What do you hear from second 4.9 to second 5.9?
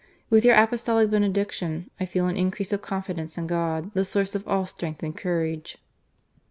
and courage."